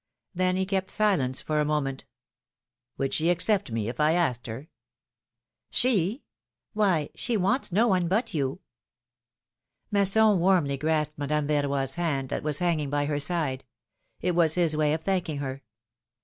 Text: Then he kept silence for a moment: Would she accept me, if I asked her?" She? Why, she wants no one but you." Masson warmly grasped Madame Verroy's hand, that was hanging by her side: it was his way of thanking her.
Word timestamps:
Then 0.33 0.55
he 0.55 0.65
kept 0.65 0.89
silence 0.89 1.43
for 1.43 1.59
a 1.59 1.63
moment: 1.63 2.05
Would 2.97 3.13
she 3.13 3.29
accept 3.29 3.71
me, 3.71 3.87
if 3.87 3.99
I 3.99 4.13
asked 4.13 4.47
her?" 4.47 4.67
She? 5.79 6.23
Why, 6.73 7.09
she 7.13 7.37
wants 7.37 7.71
no 7.71 7.87
one 7.89 8.07
but 8.07 8.33
you." 8.33 8.61
Masson 9.91 10.39
warmly 10.39 10.75
grasped 10.77 11.19
Madame 11.19 11.47
Verroy's 11.47 11.93
hand, 11.93 12.29
that 12.29 12.41
was 12.41 12.57
hanging 12.57 12.89
by 12.89 13.05
her 13.05 13.19
side: 13.19 13.63
it 14.21 14.31
was 14.33 14.55
his 14.55 14.75
way 14.75 14.93
of 14.95 15.03
thanking 15.03 15.37
her. 15.37 15.61